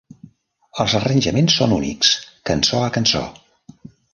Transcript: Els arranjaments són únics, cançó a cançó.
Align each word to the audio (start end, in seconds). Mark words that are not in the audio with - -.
Els 0.83 0.95
arranjaments 0.99 1.59
són 1.61 1.77
únics, 1.77 2.11
cançó 2.51 2.83
a 2.87 2.91
cançó. 2.97 3.25